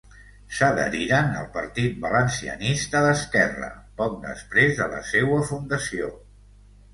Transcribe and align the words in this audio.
S'adheriren 0.59 1.27
al 1.41 1.51
Partit 1.57 1.99
Valencianista 2.05 3.03
d'Esquerra 3.09 3.69
poc 4.01 4.17
després 4.25 4.75
de 4.81 4.89
la 4.95 5.03
seua 5.13 5.39
fundació. 5.53 6.11